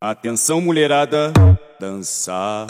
[0.00, 1.32] Atenção, mulherada,
[1.80, 2.68] dançar.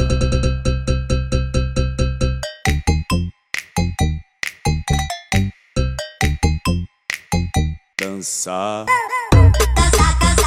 [8.00, 8.86] Dançar.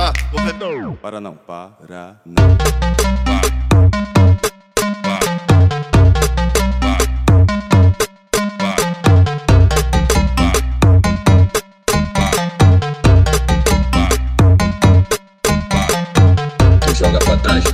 [0.00, 0.96] Movimentar, movimentar.
[1.02, 2.56] Para não, para não.
[16.94, 17.64] Joga pra trás,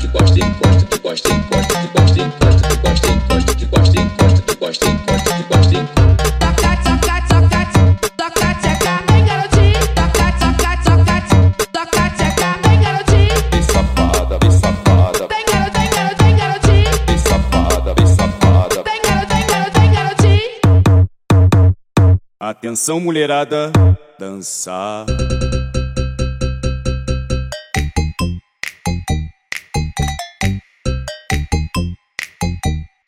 [22.38, 23.72] Atenção, mulherada,
[24.18, 25.06] dançar.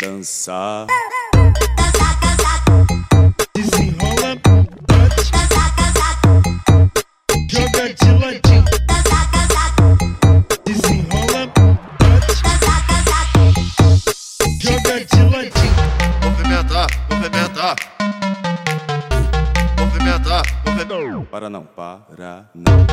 [0.03, 0.87] Dançar.
[3.55, 3.88] Desenrola, bate,
[21.31, 22.87] Para não, para não.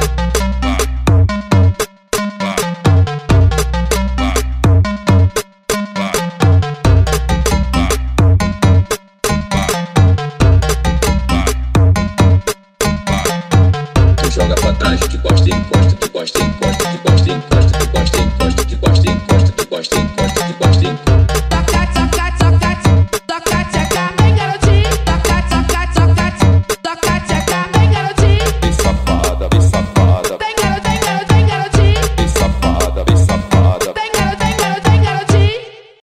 [14.17, 17.77] Tu joga pra trás, que gosta, encosta, que gosta, encosta, que gosta, encosta,